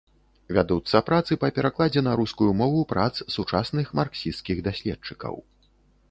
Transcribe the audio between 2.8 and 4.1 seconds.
прац сучасных